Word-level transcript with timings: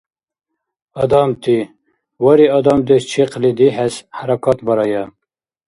Адамти, 1.01 1.57
вари, 2.23 2.45
адамдеш 2.57 3.03
чихъли 3.11 3.51
дихӀес 3.57 3.95
хӀяракатбарая! 4.17 5.03